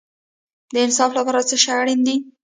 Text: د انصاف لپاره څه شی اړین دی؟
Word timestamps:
د 0.73 0.75
انصاف 0.85 1.11
لپاره 1.17 1.41
څه 1.49 1.55
شی 1.63 1.69
اړین 1.79 1.99
دی؟ 2.07 2.15